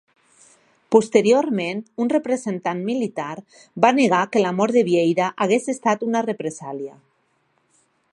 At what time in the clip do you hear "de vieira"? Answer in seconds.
4.79-5.29